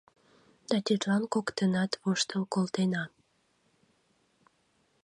[0.69, 3.03] Да тидлан коктынат воштыл колтена.